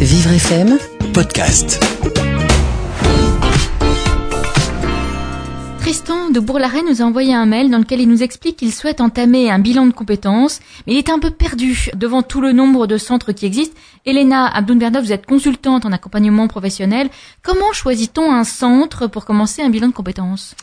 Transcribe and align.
Vivre 0.00 0.30
FM, 0.30 0.78
podcast. 1.14 1.82
Tristan 5.80 6.30
de 6.30 6.38
Bourg-la-Reine 6.38 6.84
nous 6.90 7.00
a 7.00 7.04
envoyé 7.06 7.34
un 7.34 7.46
mail 7.46 7.70
dans 7.70 7.78
lequel 7.78 8.00
il 8.00 8.08
nous 8.08 8.22
explique 8.22 8.56
qu'il 8.58 8.72
souhaite 8.72 9.00
entamer 9.00 9.50
un 9.50 9.58
bilan 9.58 9.86
de 9.86 9.92
compétences, 9.92 10.60
mais 10.86 10.92
il 10.92 10.98
est 10.98 11.08
un 11.08 11.18
peu 11.18 11.30
perdu 11.30 11.90
devant 11.96 12.22
tout 12.22 12.42
le 12.42 12.52
nombre 12.52 12.86
de 12.86 12.98
centres 12.98 13.32
qui 13.32 13.46
existent. 13.46 13.74
Elena 14.04 14.46
Abdoun-Bernov, 14.54 15.02
vous 15.02 15.12
êtes 15.12 15.26
consultante 15.26 15.86
en 15.86 15.92
accompagnement 15.92 16.46
professionnel. 16.46 17.08
Comment 17.42 17.72
choisit-on 17.72 18.30
un 18.30 18.44
centre 18.44 19.06
pour 19.06 19.24
commencer 19.24 19.62
un 19.62 19.70
bilan 19.70 19.88
de 19.88 19.94
compétences? 19.94 20.54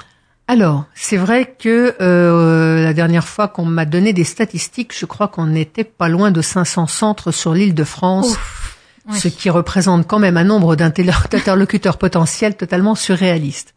Alors, 0.47 0.84
c'est 0.93 1.18
vrai 1.18 1.55
que 1.57 1.95
euh, 2.02 2.84
la 2.84 2.93
dernière 2.93 3.27
fois 3.27 3.47
qu'on 3.47 3.65
m'a 3.65 3.86
donné 3.86 4.11
des 4.11 4.25
statistiques, 4.25 4.93
je 4.97 5.05
crois 5.05 5.29
qu'on 5.29 5.47
n'était 5.47 5.86
pas 5.86 6.09
loin 6.09 6.31
de 6.31 6.41
500 6.41 6.86
centres 6.88 7.31
sur 7.31 7.54
l'île 7.54 7.73
de 7.73 7.86
France, 7.86 8.31
Ouf, 8.31 8.53
oui. 9.10 9.20
ce 9.20 9.28
qui 9.28 9.50
représente 9.50 10.08
quand 10.08 10.20
même 10.20 10.38
un 10.38 10.43
nombre 10.43 10.75
d'interlo- 10.75 11.28
d'interlocuteurs 11.30 11.98
potentiels 12.06 12.56
totalement 12.56 12.96
surréaliste. 12.96 13.74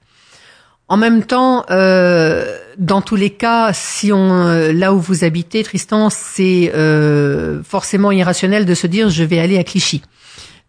En 0.89 0.97
même 0.97 1.25
temps, 1.25 1.65
euh, 1.73 2.57
dans 2.79 3.01
tous 3.03 3.17
les 3.17 3.31
cas, 3.31 3.73
si 3.73 4.12
on 4.12 4.31
euh, 4.47 4.73
là 4.73 4.95
où 4.95 5.01
vous 5.01 5.25
habitez, 5.25 5.65
Tristan, 5.65 6.11
c'est 6.11 6.70
euh, 6.77 7.61
forcément 7.65 8.12
irrationnel 8.12 8.65
de 8.67 8.75
se 8.75 8.87
dire 8.87 9.11
je 9.11 9.25
vais 9.25 9.41
aller 9.41 9.59
à 9.59 9.65
Clichy 9.65 10.03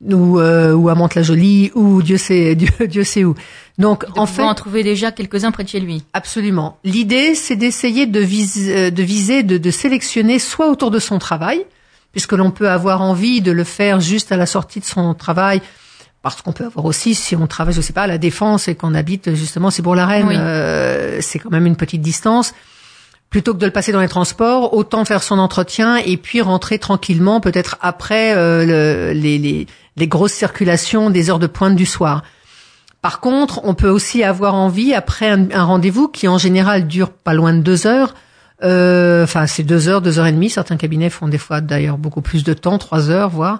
ou 0.04 0.40
euh, 0.40 0.74
ou 0.74 0.90
à 0.90 0.96
Mantes-la-Jolie 0.96 1.72
ou 1.76 2.02
Dieu 2.02 2.18
sait 2.18 2.56
Dieu, 2.62 2.88
Dieu 2.88 3.04
sait 3.04 3.26
où. 3.26 3.36
Donc 3.78 4.06
en 4.16 4.26
fait, 4.26 4.42
en 4.42 4.56
trouver 4.56 4.82
déjà 4.84 5.12
quelques-uns 5.12 5.52
près 5.52 5.64
de 5.64 5.70
chez 5.70 5.80
lui. 5.80 6.04
Absolument. 6.14 6.80
L'idée, 6.84 7.36
c'est 7.36 7.56
d'essayer 7.56 8.08
de, 8.08 8.20
vis- 8.20 8.92
de 8.92 9.04
viser, 9.04 9.44
de, 9.44 9.60
de 9.60 9.70
sélectionner 9.72 10.40
soit 10.40 10.72
autour 10.72 10.90
de 10.90 10.98
son 10.98 11.20
travail, 11.20 11.64
puisque 12.12 12.34
l'on 12.34 12.52
peut 12.52 12.70
avoir 12.70 13.02
envie 13.02 13.42
de 13.42 13.52
le 13.52 13.64
faire 13.64 14.00
juste 14.00 14.32
à 14.32 14.38
la 14.38 14.46
sortie 14.46 14.80
de 14.80 14.86
son 14.86 15.14
travail, 15.14 15.62
parce 16.24 16.42
qu'on 16.42 16.52
peut 16.52 16.66
avoir 16.66 16.86
aussi, 16.86 17.16
si 17.16 17.36
on 17.36 17.48
travaille, 17.48 17.74
je 17.74 17.82
sais 17.82 17.94
pas, 17.94 18.04
à 18.04 18.08
la 18.08 18.18
défense 18.18 18.68
et 18.68 18.76
qu'on 18.76 18.94
habite 18.95 19.34
justement, 19.36 19.70
c'est 19.70 19.81
pour 19.84 19.95
la 19.95 20.06
Reine, 20.06 20.28
Oui. 20.28 20.36
euh, 20.38 21.20
c'est 21.22 21.40
quand 21.40 21.52
même 21.52 21.66
une 21.66 21.76
petite 21.78 22.02
distance. 22.02 22.54
Plutôt 23.30 23.54
que 23.54 23.59
de 23.59 23.66
le 23.66 23.72
passer 23.73 23.92
dans 23.92 24.00
les 24.00 24.08
transports, 24.08 24.73
autant 24.73 25.04
faire 25.04 25.22
son 25.22 25.38
entretien 25.38 25.98
et 25.98 26.16
puis 26.18 26.42
rentrer 26.42 26.80
tranquillement, 26.80 27.40
peut-être 27.42 27.78
après 27.81 28.34
euh, 28.36 28.66
le- 29.14 29.20
les, 29.20 29.38
les, 29.38 29.68
les 29.98 30.08
grosses 30.08 30.31
circulations 30.34 31.09
des 31.09 31.30
heures 31.30 31.40
de 31.40 31.48
pointe 31.48 31.76
du 31.76 31.86
soir. 31.86 32.24
Par 33.02 33.20
contre, 33.20 33.62
on 33.64 33.74
peut 33.74 33.90
aussi 33.90 34.24
avoir 34.24 34.56
envie, 34.56 34.94
après 34.94 35.30
un, 35.30 35.52
un 35.52 35.64
rendez-vous 35.66 36.08
qui 36.08 36.28
en 36.28 36.38
général 36.38 36.88
dure 36.88 37.12
pas 37.12 37.34
loin 37.34 37.53
de 37.53 37.59
deux 37.59 37.86
heures, 37.86 38.16
enfin 38.61 39.47
c'est 39.47 39.63
deux 39.63 39.88
heures, 39.88 40.02
deux 40.02 40.19
heures 40.19 40.27
et 40.27 40.31
demie, 40.31 40.50
certains 40.50 40.77
cabinets 40.77 41.09
font 41.09 41.27
des 41.27 41.38
fois 41.38 41.61
d'ailleurs 41.61 41.97
beaucoup 41.97 42.22
plus 42.22 42.44
de 42.44 42.53
temps, 42.53 42.77
trois 42.77 43.09
heures 43.09 43.30
voire, 43.30 43.59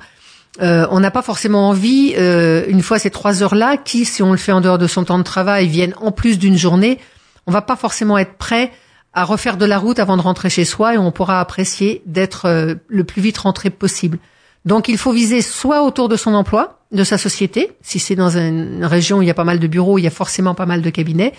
euh, 0.62 0.88
on 0.90 1.00
n'a 1.00 1.12
pas 1.12 1.22
forcément 1.22 1.70
envie, 1.70 2.14
euh, 2.18 2.66
une 2.68 2.82
fois 2.82 2.98
ces 2.98 3.12
trois 3.12 3.44
heures-là, 3.44 3.78
qui, 3.78 4.06
si 4.06 4.24
on 4.24 4.32
le 4.32 4.38
fait 4.38 4.52
en 4.52 4.62
dehors 4.62 4.78
de 4.78 4.88
son 4.88 5.04
temps 5.04 5.20
de 5.20 5.24
travail, 5.24 5.68
viennent 5.68 5.94
en 6.02 6.12
plus 6.12 6.40
d'une 6.40 6.58
journée, 6.58 7.00
on 7.46 7.52
va 7.52 7.62
pas 7.62 7.76
forcément 7.76 8.18
être 8.18 8.34
prêt 8.34 8.72
à 9.14 9.24
refaire 9.24 9.58
de 9.58 9.66
la 9.66 9.78
route 9.78 10.00
avant 10.00 10.18
de 10.18 10.22
rentrer 10.22 10.50
chez 10.50 10.66
soi 10.66 10.96
et 10.96 10.98
on 10.98 11.12
pourra 11.12 11.40
apprécier 11.40 12.02
d'être 12.06 12.46
euh, 12.46 12.76
le 12.88 13.04
plus 13.04 13.22
vite 13.22 13.38
rentré 13.38 13.70
possible. 13.70 14.18
Donc 14.66 14.90
il 14.90 14.98
faut 14.98 15.12
viser 15.12 15.42
soit 15.42 15.84
autour 15.84 16.10
de 16.10 16.16
son 16.16 16.34
emploi, 16.34 16.80
de 16.92 17.04
sa 17.04 17.18
société, 17.18 17.72
si 17.82 18.00
c'est 18.00 18.16
dans 18.16 18.38
une 18.38 18.84
région 18.84 19.20
où 19.20 19.22
il 19.22 19.28
y 19.28 19.32
a 19.32 19.36
pas 19.36 19.44
mal 19.44 19.60
de 19.60 19.68
bureaux, 19.68 19.98
il 19.98 20.04
y 20.04 20.08
a 20.08 20.12
forcément 20.12 20.56
pas 20.56 20.66
mal 20.66 20.82
de 20.82 20.90
cabinets, 20.90 21.34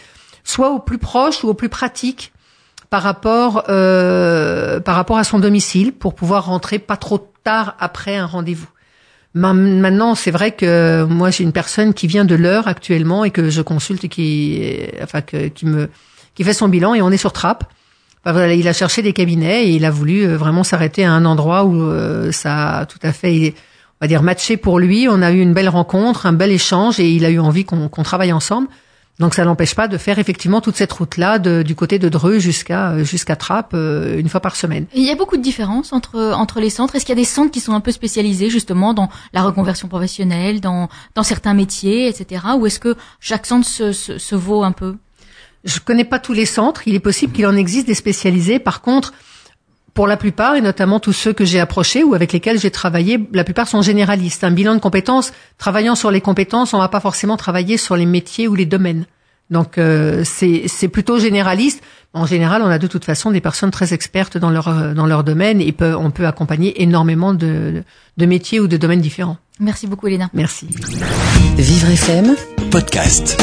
soit 0.45 0.71
au 0.71 0.79
plus 0.79 0.99
proche 0.99 1.43
ou 1.43 1.49
au 1.49 1.55
plus 1.55 1.69
pratique 1.69 2.33
par 2.91 3.03
rapport 3.03 3.65
euh, 3.69 4.81
par 4.81 4.95
rapport 4.97 5.19
à 5.19 5.25
son 5.25 5.39
domicile 5.39 5.93
pour 5.93 6.15
pouvoir 6.15 6.47
rentrer 6.47 6.79
pas 6.79 6.97
trop 6.97 7.19
tard 7.45 7.77
après 7.79 8.17
un 8.17 8.27
rendez-vous. 8.27 8.69
Ma- 9.35 9.53
Maintenant, 9.53 10.15
c'est 10.15 10.31
vrai 10.31 10.53
que 10.53 11.05
moi 11.05 11.31
j'ai 11.31 11.45
une 11.45 11.53
personne 11.53 11.93
qui 11.95 12.07
vient 12.07 12.25
de 12.25 12.35
l'heure 12.35 12.67
actuellement 12.67 13.25
et 13.25 13.31
que 13.31 13.51
je 13.51 13.61
consulte 13.63 14.05
et 14.05 14.09
qui 14.09 14.63
enfin 15.03 15.21
que, 15.21 15.49
qui 15.49 15.67
me 15.67 15.91
qui 16.35 16.45
fait 16.45 16.55
son 16.55 16.69
bilan 16.69 16.95
et 16.95 17.03
on 17.03 17.11
est 17.11 17.17
sur 17.19 17.33
trappe. 17.33 17.65
Enfin, 18.25 18.49
il 18.49 18.67
a 18.69 18.73
cherché 18.73 19.01
des 19.03 19.13
cabinets 19.13 19.67
et 19.69 19.71
il 19.71 19.85
a 19.85 19.91
voulu 19.91 20.23
euh, 20.27 20.37
vraiment 20.37 20.65
s'arrêter 20.65 21.05
à 21.05 21.13
un 21.13 21.25
endroit 21.25 21.65
où 21.65 21.83
euh, 21.83 22.33
ça 22.33 22.79
a 22.79 22.87
tout 22.87 22.99
à 23.03 23.13
fait, 23.13 23.55
on 24.01 24.05
va 24.05 24.09
dire, 24.09 24.23
matché 24.23 24.57
pour 24.57 24.79
lui. 24.79 25.09
On 25.09 25.23
a 25.23 25.31
eu 25.31 25.41
une 25.41 25.55
belle 25.55 25.69
rencontre, 25.69 26.27
un 26.27 26.33
bel 26.33 26.51
échange 26.51 26.99
et 27.01 27.09
il 27.11 27.25
a 27.25 27.31
eu 27.31 27.39
envie 27.39 27.65
qu'on 27.65 27.89
travaille 28.03 28.33
ensemble. 28.33 28.69
Donc 29.19 29.35
ça 29.35 29.45
n'empêche 29.45 29.75
pas 29.75 29.89
de 29.89 29.99
faire 29.99 30.19
effectivement 30.19 30.61
toute 30.61 30.77
cette 30.77 30.93
route-là 30.93 31.39
du 31.39 31.75
côté 31.75 31.99
de 31.99 32.09
Dreux 32.09 32.39
jusqu'à 32.39 32.93
euh, 32.93 33.05
jusqu'à 33.05 33.35
Trappes 33.35 33.73
euh, 33.75 34.19
une 34.19 34.29
fois 34.29 34.41
par 34.41 34.55
semaine. 34.55 34.87
Et 34.95 35.01
il 35.01 35.07
y 35.07 35.11
a 35.11 35.17
beaucoup 35.17 35.37
de 35.37 35.43
différences 35.43 35.93
entre 35.93 36.33
entre 36.35 36.61
les 36.61 36.71
centres. 36.71 36.95
Est-ce 36.95 37.05
qu'il 37.05 37.17
y 37.17 37.19
a 37.19 37.23
des 37.23 37.27
centres 37.27 37.51
qui 37.51 37.61
sont 37.61 37.73
un 37.73 37.81
peu 37.81 37.91
spécialisés 37.91 38.49
justement 38.49 38.95
dans 38.95 39.09
la 39.33 39.43
reconversion 39.43 39.89
professionnelle, 39.89 40.61
dans 40.61 40.89
dans 41.17 41.25
certains 41.25 41.55
métiers, 41.55 42.07
etc. 42.07 42.43
Ou 42.59 42.67
est-ce 42.67 42.79
que 42.79 42.97
chaque 43.19 43.47
centre 43.47 43.67
se, 43.67 43.93
se, 43.93 44.19
se 44.19 44.35
vaut 44.37 44.63
un 44.63 44.73
peu? 44.73 44.97
Je 45.65 45.81
connais 45.81 46.05
pas 46.05 46.21
tous 46.21 46.33
les 46.33 46.47
centres. 46.47 46.83
Il 46.87 46.95
est 46.95 47.01
possible 47.01 47.33
qu'il 47.33 47.47
en 47.47 47.57
existe 47.57 47.89
des 47.89 47.95
spécialisés. 47.95 48.61
Par 48.61 48.81
contre, 48.81 49.13
pour 49.99 50.07
la 50.07 50.17
plupart, 50.17 50.55
et 50.55 50.61
notamment 50.61 51.01
tous 51.01 51.13
ceux 51.13 51.33
que 51.33 51.45
j'ai 51.45 51.59
approchés 51.59 52.05
ou 52.05 52.15
avec 52.15 52.33
lesquels 52.33 52.61
j'ai 52.61 52.71
travaillé, 52.71 53.19
la 53.33 53.43
plupart 53.43 53.67
sont 53.67 53.83
généralistes. 53.83 54.45
Un 54.45 54.53
bilan 54.53 54.77
de 54.77 54.79
compétences, 54.79 55.33
travaillant 55.59 55.97
sur 55.97 56.13
les 56.13 56.21
compétences, 56.21 56.73
on 56.73 56.79
va 56.79 56.87
pas 56.87 57.01
forcément 57.01 57.37
travailler 57.37 57.77
sur 57.79 57.97
les 57.97 58.07
métiers 58.07 58.47
ou 58.47 58.55
les 58.55 58.65
domaines. 58.65 59.07
Donc 59.51 59.77
euh, 59.77 60.23
c'est 60.25 60.87
plutôt 60.87 61.19
généraliste. 61.19 61.83
En 62.13 62.27
général, 62.27 62.63
on 62.63 62.69
a 62.69 62.79
de 62.79 62.87
toute 62.87 63.05
façon 63.05 63.33
des 63.33 63.41
personnes 63.41 63.73
très 63.73 63.93
expertes 63.93 64.39
dans 64.39 64.51
leur 64.51 64.69
euh, 64.69 64.95
dans 64.95 65.07
leur 65.07 65.25
domaine 65.25 65.61
et 65.61 65.73
peut, 65.73 65.97
on 65.97 66.13
peut 66.13 66.29
accompagner 66.29 66.81
énormément 66.81 67.35
de, 67.35 67.83
de 68.17 68.27
métiers 68.27 68.61
ou 68.61 68.69
de 68.69 68.77
domaines 68.77 69.01
différents. 69.01 69.39
Merci 69.59 69.89
beaucoup, 69.89 70.07
Elena. 70.07 70.31
Merci. 70.33 70.69
Vivre 71.57 71.89
FM, 71.91 72.37
Podcast. 72.71 73.37